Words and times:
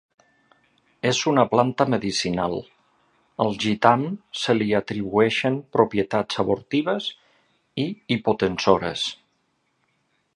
És 1.07 1.17
una 1.31 1.43
planta 1.49 1.85
medicinal; 1.93 2.55
al 3.45 3.53
gitam 3.65 4.05
se 4.45 4.55
li 4.57 4.69
atribueixen 4.79 5.61
propietats 5.77 6.41
abortives 6.45 7.11
i 7.85 7.89
hipotensores. 8.17 9.05